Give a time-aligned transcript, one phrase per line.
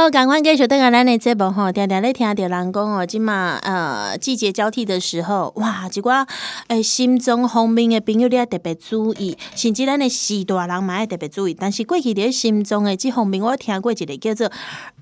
[0.00, 6.26] 好，赶快继续等下咱的节目吼，常常咧听到人讲哦，今嘛呃季节交替的时候，哇，一寡
[6.68, 11.52] 诶心脏方面的朋友你要特别注意，甚至咱的四大人嘛也特别注意。
[11.52, 14.50] 但是过去伫心脏诶这方面，我听过一个叫做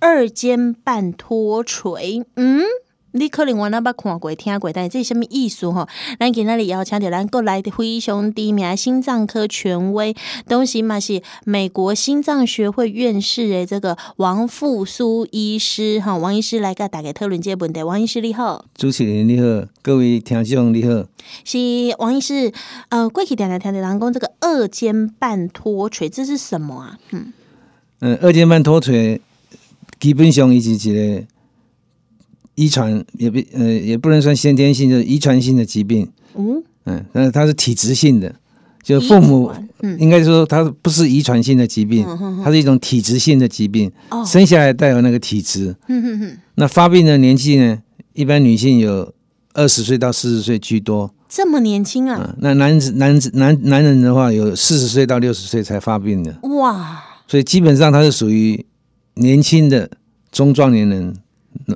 [0.00, 2.64] 二尖瓣脱垂，嗯。
[3.12, 5.88] 你可能我那捌看过、听过，但是这是什么意思吼？
[6.20, 10.14] 咱今仔日邀请到咱国内的非常知名心脏科权威，
[10.46, 17.82] 东西嘛是美国心脏学会院士诶，这个王复苏医师哈，王医师来甲大家讨论这个问题。
[17.82, 21.06] 王医师你好，主持人你好，各位听众你好，
[21.44, 21.58] 是
[21.98, 22.52] 王医师。
[22.90, 26.98] 呃，过去常常听到人讲这个二尖瓣脱垂，这是什么啊？
[27.12, 27.32] 嗯，
[28.00, 29.20] 嗯、呃，二尖瓣脱垂
[29.98, 31.24] 基本上伊是一个。
[32.58, 36.10] 遗传也不呃也不能算先天性，就是遗传性的疾病。
[36.34, 38.34] 嗯嗯，但是它是体质性的，
[38.82, 39.52] 就父母
[39.98, 42.04] 应该说它不是遗传性的疾病，
[42.42, 43.92] 它是一种体质性的疾病。
[44.10, 45.76] 哦生下来带有那个体质。
[45.86, 46.38] 嗯哼哼。
[46.56, 47.78] 那发病的年纪呢？
[48.14, 49.14] 一般女性有
[49.52, 51.14] 二十岁到四十岁居多。
[51.28, 52.34] 这么年轻啊？
[52.40, 56.36] 那男子男子男男人的话，有四十岁到六十岁才发病的。
[56.58, 57.04] 哇！
[57.28, 58.66] 所以基本上他是属于
[59.14, 59.88] 年轻的
[60.32, 61.14] 中壮年人。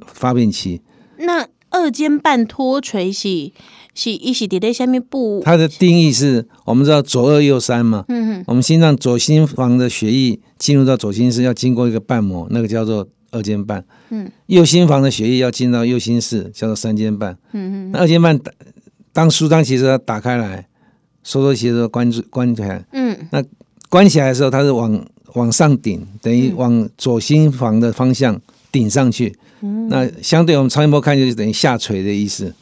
[0.07, 0.81] 发病期，
[1.19, 3.51] 那二尖瓣脱垂是
[3.95, 5.41] 是一是在下面不？
[5.45, 18.39] 它的定义是我们知道左二右三嘛，嗯哼，我们心脏左心房的血液进入到左心室要经过一个瓣膜，那个叫做二尖瓣，嗯，右心房的血液要进到右心室叫做三尖瓣，嗯哼，二尖瓣
[19.13, 20.67] 当舒张期的时候打开来，
[21.23, 23.43] 收缩期的时候关住关起来，嗯，那
[23.89, 28.39] 关起来的时候它是往往上顶，等于往左心房的方向
[28.73, 29.37] 顶上去。
[29.89, 32.53] 那相对我们超音波看就是等于下垂的意思。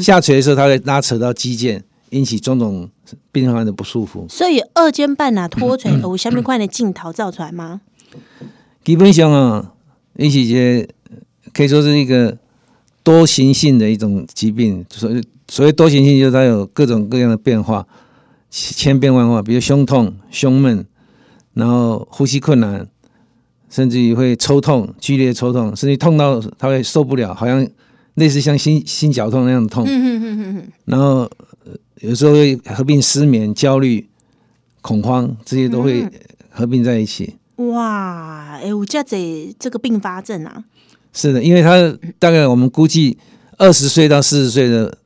[0.00, 2.88] 下垂的时候，它会拉扯到肌腱，引起种种
[3.32, 4.26] 病患的不舒服。
[4.28, 7.80] 所以二尖瓣啊脱垂有下面块的镜头照出来吗？
[8.84, 9.72] 基本上啊，
[10.16, 10.88] 一起节
[11.52, 12.38] 可以说是一个
[13.02, 14.84] 多形性的一种疾病。
[14.88, 17.84] 所以所谓多形性，就是它有各种各样的变化，
[18.50, 19.42] 千变万化。
[19.42, 20.86] 比如胸痛、胸闷，
[21.54, 22.86] 然后呼吸困难。
[23.70, 27.66] 甚至于会抽痛，剧烈抽痛，甚至痛到他会受不了，好像
[28.14, 29.86] 类似像心心绞痛那样的痛。
[30.84, 31.30] 然后
[32.00, 34.06] 有时候会合并失眠、焦虑、
[34.82, 36.04] 恐慌，这些都会
[36.50, 37.36] 合并在一起。
[37.56, 40.64] 哇，哎，我这这这个并发症啊？
[41.12, 43.18] 是的，因为他大概我们估计
[43.56, 44.98] 二十岁到四十岁的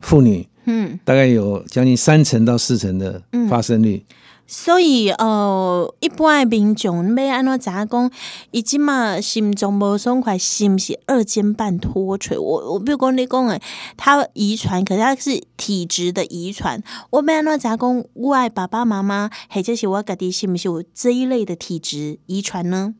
[0.00, 4.02] 妇女，嗯，大概有将近三成到四成的发生率。
[4.46, 8.10] 所以，呃，一般的民众要安怎知影讲，
[8.50, 12.36] 伊即嘛心脏无爽快，是毋是二尖瓣脱垂？
[12.36, 13.62] 我我比如讲你讲诶，
[13.96, 16.82] 他遗传，可是他是体质的遗传。
[17.10, 22.94] 我要安怎知影讲，我爱爸爸妈妈，或者是我家己，是毋是有这一类的体质遗传呢？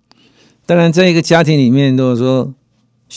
[0.65, 2.55] 当然，在一个家庭里面，如果说。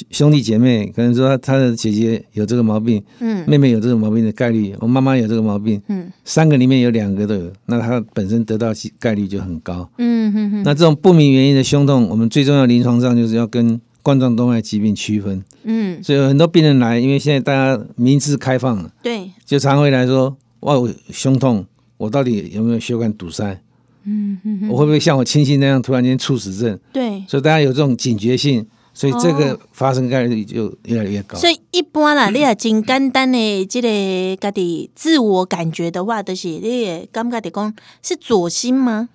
[0.10, 10.64] 兄弟姐妹可能说他的姐姐有这个毛病，嗯，妹妹有这个毛病的概率，我妈妈有这个毛病，嗯，三个里面有两个都有，那他本身得到概率就很高，嗯哼哼。
[10.64, 21.66] 那这种不明原因的胸痛，我们最重要临床上就是要跟冠状动脉疾病区分，嗯，所以有很多病人来，因为现在大家民智开放了，对，就常会来说，哇，我胸痛，
[21.98, 23.62] 我到底有没有血管堵塞？
[24.04, 26.78] 嗯哼哼，我会不会像我亲戚那样突然间猝死症？
[26.92, 28.66] 对，所以大家有这种警觉性。
[28.98, 31.38] 所以这个发生概率就越来越高。
[31.38, 39.10] 所以一般啦， 你也真简单的这个家己自我感觉的话，就是你也感觉的讲是左心吗？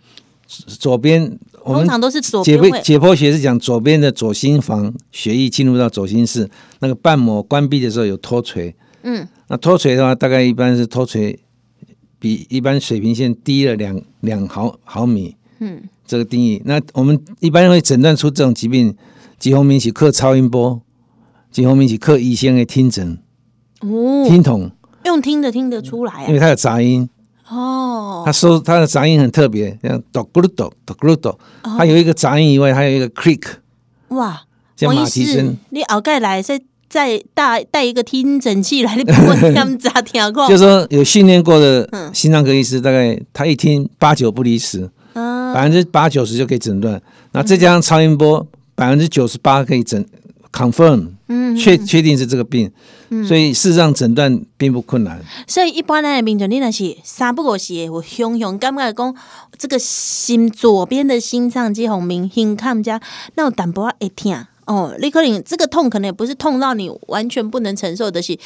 [0.47, 2.61] 左边，我们通常都是左边。
[2.83, 6.47] 解剖学是讲左边的左心房血液进入到左心室，
[6.81, 8.75] 那个瓣膜关闭的时候有脱垂。
[9.03, 11.39] 嗯，那脱垂的话，大概一般是脱垂
[12.19, 15.35] 比一般水平线低了两两毫毫米。
[15.61, 16.61] 嗯，这个定义。
[16.67, 18.95] 那我们一般会诊断出这种疾病。
[19.41, 20.83] 几方面是靠超音波，
[21.51, 23.19] 几方面是靠医生的听诊，
[23.81, 24.71] 哦，听筒。
[25.07, 27.09] 用听的听得出来啊，因为它有杂音。
[27.49, 33.43] 哦，它说它的杂音很特别，像哆咕噜哆哆咕噜哆，它有一个杂音以外，还有一个 click，
[34.09, 34.43] 哇，
[34.77, 35.57] 像马蹄声。
[35.71, 36.61] 你后盖来再
[36.91, 40.47] 再带带一个听诊器来，你不会这样子听过？
[40.47, 44.91] 就是说有训练过的心脏科医师，大概他一听八九不离十，
[45.55, 47.01] 百分之八九十就可以诊断。
[47.33, 48.47] 那再加上超音波。
[48.81, 50.07] 百分之九十八可以诊
[50.51, 52.73] confirm，嗯，确确定是这个病，
[53.11, 55.23] 嗯，所以事实上诊断并不困难。
[55.47, 59.15] 所以一般来的民众，你那是三不五时，我雄雄感觉讲
[59.59, 62.99] 这个心左边的心脏这方面，心看家
[63.35, 64.35] 那有淡薄会痛
[64.65, 64.97] 哦。
[64.99, 68.39] 你可能这个痛可能也不是痛到你完全不能承受的，是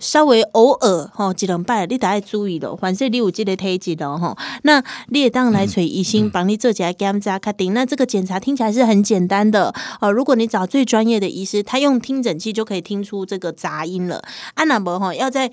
[0.00, 2.74] 稍微偶尔吼一两摆，你得爱注意咯。
[2.74, 7.72] 反正你有这个体质咯吼，那你也当来找医生帮你做检查确定。
[7.74, 10.10] 那这个检查听起来是很简单的哦。
[10.10, 14.24] 如果你找最专业的医师，他用听诊器就可以听出这个杂音了。
[14.54, 15.52] 啊那么吼要在。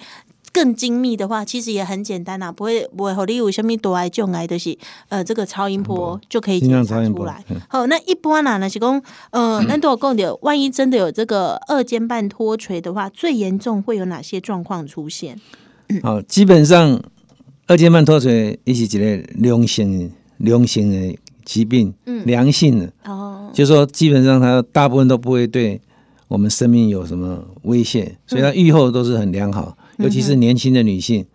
[0.58, 4.76] 更精密的话，其实也很简单啦、啊，不会不会和你有什么多癌就癌的是，
[5.08, 7.46] 呃，这个超音波就可以检查出来。
[7.68, 9.00] 好，那一般呢，那是讲，
[9.30, 15.40] 呃， 那都有讲的，万一真的有这个二尖瓣脱垂的话，最严重会有哪些状况出现？
[16.02, 17.00] 好，基本上
[17.68, 21.16] 二尖瓣脱垂也是一个良性良性的
[21.46, 25.80] 疾病，嗯，良性的哦，就是说基本上它大部分都不会对
[26.28, 29.77] 我们生命有什么威胁，所以它愈后都是很良好。
[29.98, 31.26] 尤其是年轻的女性，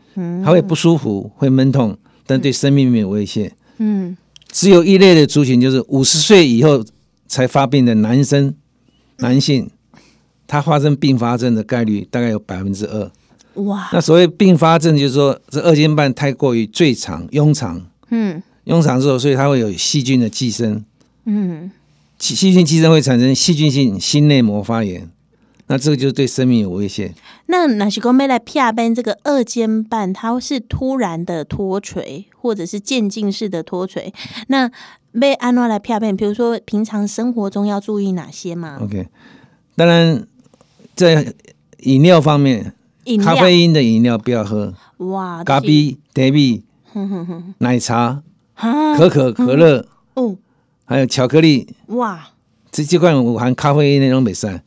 [0.44, 3.52] 她会不舒服，会闷痛，但对生命没有威胁。
[3.78, 4.16] 嗯，
[4.50, 6.84] 只有一类的族群，就是五十岁以后
[7.26, 8.54] 才发病的男生、
[9.18, 9.70] 男性，
[10.46, 13.10] 他发生并发症的概率大概有百分之二。
[13.62, 13.88] 哇！
[13.92, 17.84] 那所谓并发症，就是说这二尖瓣太过于最长、庸长。
[18.10, 20.84] 嗯，庸长之后，所以它会有细菌的寄生。
[21.24, 21.70] 嗯，
[22.18, 25.10] 细细菌寄生会产生细菌性心内膜发炎。
[25.72, 27.14] 那这个就是对生命有威胁。
[27.46, 34.12] 那哪些公妹来片边这个二尖瓣，它是突然的脱垂，或者是渐进式的脱垂。
[34.48, 34.70] 那
[35.18, 39.08] 被安诺来片边，比如说平常生活中要注意哪些吗？OK，
[39.74, 40.26] 当然
[40.94, 41.32] 在
[41.78, 42.74] 饮料方面，
[43.24, 44.74] 咖啡因的饮料不要喝。
[44.98, 46.64] 哇，咖啡、茶、比、
[47.60, 48.22] 奶茶、
[48.54, 50.36] 可可、可乐，哦，
[50.84, 51.74] 还有巧克力。
[51.86, 52.28] 哇，
[52.70, 54.60] 这几款有含咖啡因那种没事。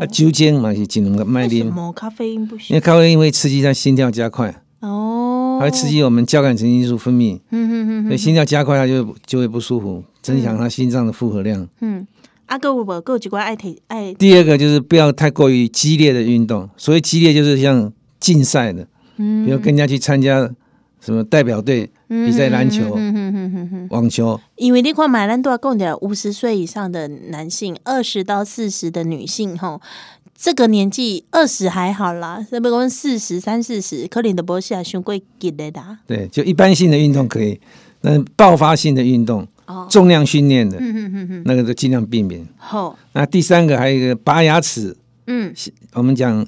[0.00, 1.58] 啊，酒精嘛是只能够卖啉。
[1.58, 2.68] 什么咖啡因不行？
[2.70, 4.62] 因为咖啡因会刺激它心跳加快。
[4.80, 5.58] 哦。
[5.60, 7.40] 它会刺激我们交感神经素分泌。
[7.50, 8.04] 嗯嗯嗯。
[8.06, 11.68] 所以心跳加快，它就就会不舒服，增强它心脏的负荷量。
[11.80, 12.06] 嗯。
[12.46, 14.14] 阿哥，我哥几关爱体爱。
[14.14, 20.48] 第二个就是不要太过于激烈的运动，所谓激烈就是像竞赛的，嗯，比如跟人家去参加
[21.06, 22.98] 什么代表队比赛篮球、
[23.90, 24.40] 网球。
[24.56, 29.80] 因为你看买兰多共的五十岁以上的男性，二十到四十的女性，吼，
[30.36, 35.96] 这个年纪二十还好啦，那不讲四十三四十，可能都不是啊，胸贵给的啦。
[36.08, 37.60] 对，就一般性的运动可以，
[38.00, 40.76] 那爆发性的运动，哦、重量训练的，
[41.44, 42.44] 那个都尽量避免。
[42.56, 44.96] 好、哦，那第三个还有一个拔牙齿，
[45.28, 45.54] 嗯，
[45.92, 46.44] 我们讲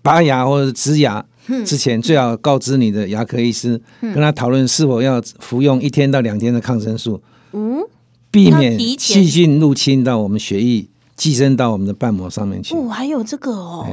[0.00, 1.26] 拔牙或者植牙。
[1.64, 7.82] 之前最好告知你的牙科医师，跟他讨论是否要服用一天到两天的抗生素，嗯，
[8.30, 12.74] 避免细菌入侵到我们血液，寄生到我们的瓣膜上面去。
[12.74, 13.86] 哦，还有这个哦。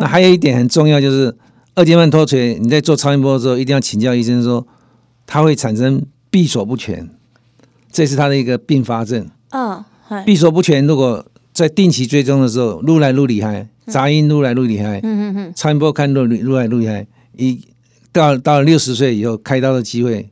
[0.00, 1.34] 那还有一点很重要，就是
[1.74, 4.66] 二尖瓣脱垂，你在做超音波的时候一定要请教医生说，
[5.26, 7.08] 它会产生闭锁不全，
[7.90, 9.28] 这是它的一个并发症。
[9.50, 9.84] 嗯，
[10.24, 13.68] 闭锁不全，如果在定期追踪的时候，撸来撸厉害。
[13.90, 17.06] 杂音录来录厉害，嗯嗯嗯，超音波看录录来录厉害，
[17.36, 17.60] 一
[18.12, 20.30] 到到了六十岁以后，开刀的机会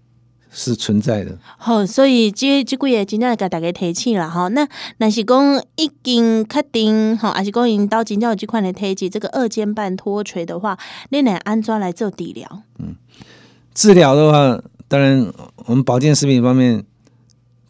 [0.51, 1.39] 是存在的。
[1.59, 4.49] 好，所以这这几个真正给大家提醒了哈。
[4.49, 4.67] 那
[4.97, 10.79] 那是讲已经确定哈，还是讲引到真正有这款的提起这个二尖瓣脱垂的话，
[11.11, 12.63] 你能安装来做治疗？
[12.79, 12.97] 嗯，
[13.75, 15.33] 治疗的话，当然
[15.67, 16.83] 我们保健食品方面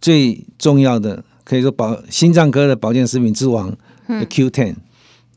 [0.01, 3.77] 最重要的，可以说保心脏科的保健食品之王
[4.09, 4.77] ，Q10。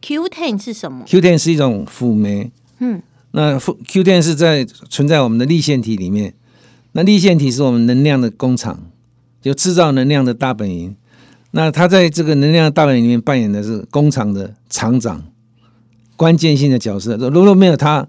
[0.01, 2.51] Q10 是什么？Q ten 是一种辅酶。
[2.79, 3.01] 嗯，
[3.31, 6.33] 那 Q ten 是在存在我们的粒线体里面。
[6.93, 8.87] 那粒线体是我们能量的工厂，
[9.41, 10.95] 就制造能量的大本营。
[11.51, 15.23] 那它在这个能量的大本营里面扮演的是工厂的厂长，
[16.17, 17.15] 关键性的角色。
[17.29, 18.07] 如果没有它，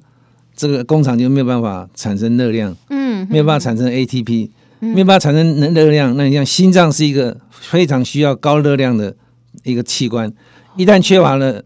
[0.57, 2.75] 这个工厂就没有办法产生热量。
[2.89, 4.49] 嗯，没有办法产生 ATP，
[4.81, 6.17] 没有办法产生能热量。
[6.17, 9.15] 那你像心脏是一个非常需要高热量的
[9.63, 10.33] 一个器官，
[10.77, 11.63] 一旦缺乏了。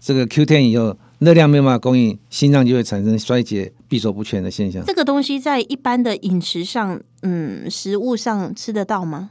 [0.00, 4.82] 这个 Q10 以后，热量没有办法供应，心脏就会产生衰竭、闭锁不全的现象。
[4.86, 9.30] 这个东西在一般的饮食上，嗯，食物上吃得到吗？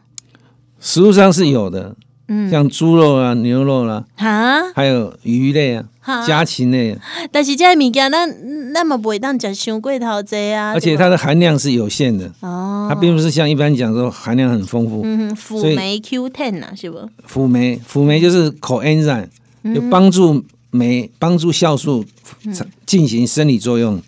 [0.80, 1.96] 食物上是有的，
[2.28, 5.86] 嗯，像猪肉啊、牛肉啦，啊，还有鱼类啊、
[6.28, 6.98] 家禽类。
[7.32, 8.26] 但是这些物件，那
[8.74, 10.74] 那么不会当讲伤过头济啊。
[10.74, 15.02] 而且它的含量是有限的哦，它并不是像一般讲说含量很丰富。
[15.06, 17.10] 嗯哼，辅酶 Q10 啊，是不？
[17.26, 19.28] 辅酶，辅酶就是 coenzyme，
[19.74, 20.44] 就帮助。
[20.78, 22.06] 酶帮助酵素
[22.86, 24.00] 进行生理作用，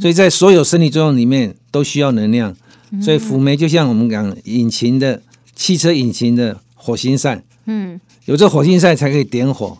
[0.00, 2.56] 所以在所有生理作用里面都需要能量，
[3.02, 5.20] 所以辅酶就像我们讲引擎的
[5.54, 9.76] 汽车引擎的火星塞，嗯，有这火星塞才可以点火，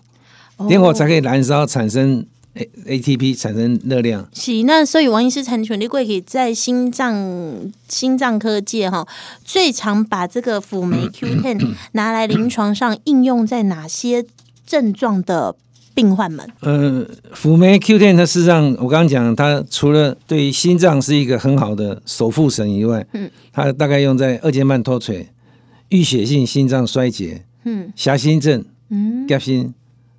[0.69, 4.27] 点火才可以燃烧产生 A ATP 产生热量。
[4.33, 9.07] 是，那所以王医师产全力贵可以在心脏心脏科界哈，
[9.45, 14.25] 最常把这个辅酶 Q ten 拿来临床上应用在哪些
[14.67, 15.55] 症状的
[15.97, 16.47] 病患们？
[16.61, 25.27] 呃，辅酶 Q10 它事实上，我刚刚讲，它除了对于心脏是一个很好的守护神以外，嗯，它大概用在二尖瓣脱垂、
[25.91, 29.73] 淤血性心脏衰竭、嗯，狭心症、嗯，夹心，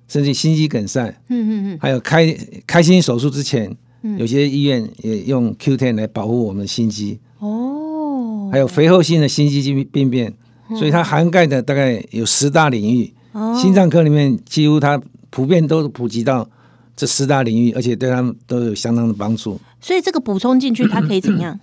[0.08, 3.74] 甚至心肌梗塞，嗯嗯嗯，还有开开心手术之前，
[4.18, 7.20] 有些医院也用 Q10 来保护我们的心肌。
[7.38, 10.34] 哦，还有肥厚性的心肌病变，
[10.76, 13.14] 所以它涵盖的大概有十大领域。
[13.30, 16.48] 哦，心脏科里面几乎它普遍都普及到
[16.96, 19.60] 这四大领域，而且对他们都有相当的帮助。
[19.80, 21.58] 所以这个补充进去，它可以怎样？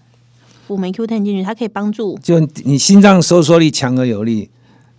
[0.68, 4.50] 辅酶 Q10 进去，它可以帮助，就你心脏收缩力强而有力。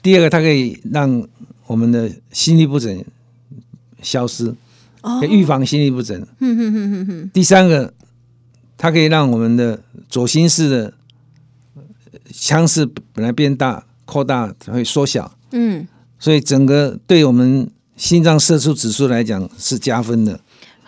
[0.03, 1.27] 第二个，它可以让
[1.67, 3.05] 我们的心律不整
[4.03, 4.55] 消失，
[5.21, 6.27] 可以预防心律不整。
[7.33, 7.93] 第三个。
[8.79, 10.93] 它可以让我们的左心室的
[12.31, 15.35] 腔室本来变大扩大，会缩小。
[15.53, 20.39] 嗯，所以整个对我们心脏射出指数来讲是加分的。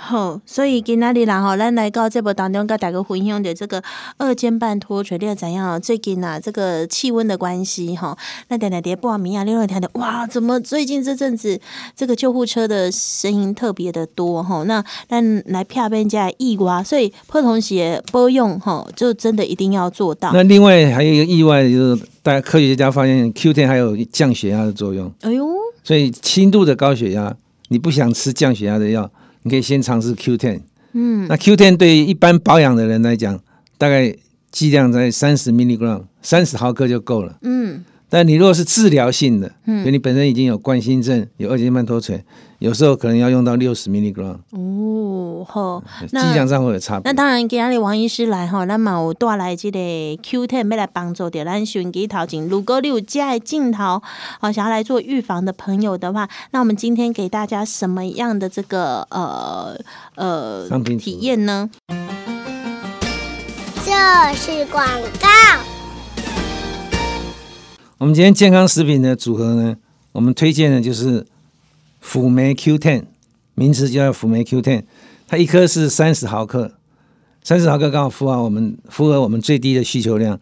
[0.00, 3.82] 好，所以今仔日啦吼，咱来到节目当中，跟大家分享的这个
[4.16, 5.78] 二尖瓣脱垂，你要怎样？
[5.80, 11.60] 最近啊，这个气温的关系哈，那点点点报名啊，另外听的哇，怎么最近这阵子
[11.96, 14.62] 这个救护车的声音特别的多哈？
[14.68, 20.30] 那咱来片边加意外，所以破同学不用吼，就真的一定要做到。
[20.32, 25.12] 那另外还有一个意外，就是大家科学家发现 Q10 还有降血压的作用。
[25.22, 25.44] 哎呦，
[25.88, 27.34] 所以轻度的高血压，
[27.68, 29.10] 你不想吃降血压的药。
[29.44, 30.60] 你可以先尝试 Q10，
[30.92, 33.40] 嗯，那 Q10 对于一般保养的人来讲，
[33.78, 34.14] 大概
[34.50, 37.82] 剂量在三十 milligram，三十毫克就够了，嗯。
[38.10, 42.22] 但你如果是治疗性的，嗯，因为你本身已经有冠心症，有二尖瓣脱垂，
[42.58, 44.36] 有时候可能要用到六十 milligram。
[44.50, 45.07] 哦，
[45.44, 47.02] 好，剂量上会有差别。
[47.04, 49.78] 那当然，今天王医师来哈，那么我带来这个
[50.22, 54.02] Q Ten 要来帮助到咱收音机头前，如果你有这样镜头，
[54.40, 59.78] 好想要来做预防的朋友的话，那我们今天给大家什么样的这个呃
[60.14, 60.68] 呃
[60.98, 61.70] 体验呢？
[63.84, 64.86] 这是广
[65.20, 65.28] 告。
[67.96, 69.76] 我们今天健康食品的组合呢，
[70.12, 71.26] 我们推荐的就是
[72.00, 73.04] 辅酶 Q10，
[73.54, 74.84] 名词叫辅酶 Q10，
[75.28, 76.72] 它一颗是三十毫克，
[77.44, 80.40] 三十毫克刚好符合我们符合我们最低的需求量。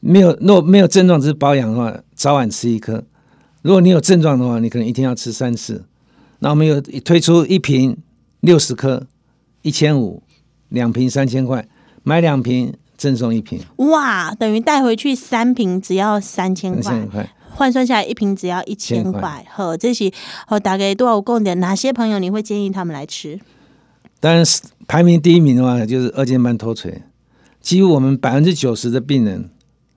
[0.00, 3.00] 没有若没有症状只是保养的话，早晚吃一颗；
[3.62, 5.84] 如果你有症状的话，你可能一天要吃三次。
[6.40, 7.96] 那我们有推出一瓶
[8.40, 9.06] 六十颗，
[9.62, 10.22] 一千五，
[10.68, 11.66] 两瓶三千块，
[12.04, 12.72] 买两瓶。
[12.98, 19.44] 赠送一瓶，哇，等于带回去三瓶只要三千块，换算下来一瓶只要一千块。
[19.50, 20.10] 好，这些
[20.46, 21.60] 好大概多少共点？
[21.60, 23.38] 哪些朋友你会建议他们来吃？
[24.20, 27.02] 当然是排名第一名的话，就是二尖瓣脱垂。
[27.60, 29.50] 几乎我们百分之九十的病人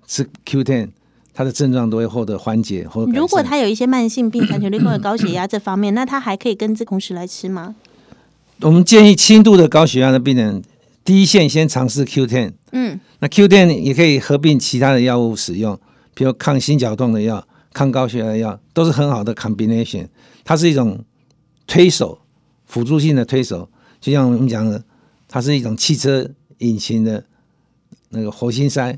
[0.07, 0.89] 吃 Q ten
[1.33, 3.11] 他的症状都会获得缓解或者。
[3.11, 7.75] 如果他有一些慢性病，像例如高血压这方面， 那他还可以跟这同时来吃吗？
[8.61, 10.61] 我们建议轻度的高血压的病人。
[11.05, 15.79] 第一线先尝试 Q ten 嗯，那 Q ten 也可以合并其他的药物使用，
[16.13, 20.07] 比如抗心绞痛的药、抗高血压的药，都是很好的 combination。
[20.43, 21.03] 它是一种
[21.65, 22.19] 推手，
[22.65, 23.69] 辅助性的推手，
[24.01, 24.83] 就像我们讲的，
[25.27, 26.29] 它是一种汽车
[26.59, 27.23] 引擎的
[28.09, 28.97] 那个活性塞，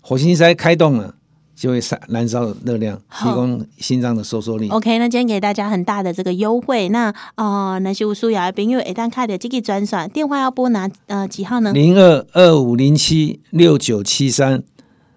[0.00, 1.14] 活性塞开动了。
[1.56, 4.70] 就会燃燃烧热量，提供心脏的收缩力。
[4.70, 6.88] OK，那今天给大家很大的这个优惠。
[6.88, 11.70] 那呃，那些无数牙朋友一旦开的这个专线电话要拨哪呃几号呢？
[11.74, 14.62] 零二二五零七六九七三。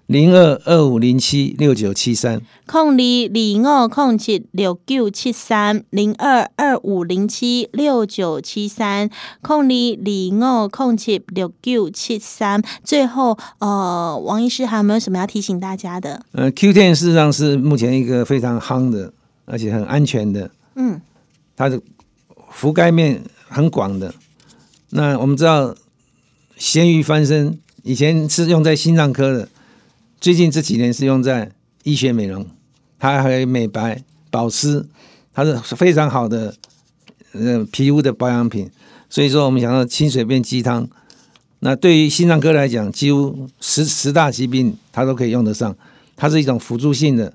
[0.08, 2.94] 零二二五零七六九七三，空二
[3.64, 9.10] 二五空七六九七三，零二二五零七六九七三，
[9.42, 12.62] 空二二五空七六九七三。
[12.84, 16.22] 最后，呃，王医师还有没有什么要提醒大家的？
[16.34, 19.14] 呃，Q10 事实上是目前一个非常夯的，
[19.46, 20.52] 而且很安全的。
[20.76, 21.00] 嗯，
[21.56, 21.80] 它的
[22.54, 24.14] 覆盖面很广的。
[24.90, 25.74] 那我们知道，
[26.58, 29.48] 咸鱼翻身以前是用在心脏科的。
[30.24, 31.52] 最近这几年是用在
[31.84, 32.48] 医学美容，
[32.98, 34.02] 它还有美白
[34.32, 34.86] 保湿，
[35.34, 36.56] 它是非常好的
[37.34, 38.72] 呃皮肤的保养品。
[39.10, 40.88] 所以说，我们想到清水变鸡汤，
[41.60, 45.76] 那对于心脏科来讲，几乎十十大疾病它都可以用得上。
[46.16, 47.34] 它是一种辅助性的，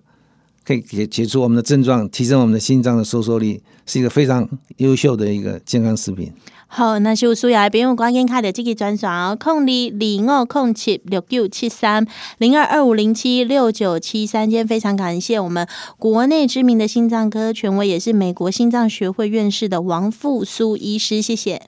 [0.69, 4.47] 可以解解除我们的症状，提升我们的心脏的收缩力，是一个非常
[4.77, 6.31] 优秀的一个健康食品。
[6.67, 12.07] 好，那就需要的朋友赶紧开的这个专线哦，空二二五空七六九七三
[12.37, 14.51] 零二二五零七六九七三。
[14.51, 21.63] 今天非常感谢我们国内知名的心脏科权威，也是美国心脏学会院士的王复苏医师，谢谢，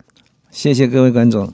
[0.51, 1.51] 谢谢各位观众。